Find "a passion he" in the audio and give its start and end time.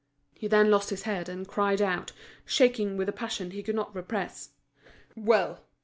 3.07-3.61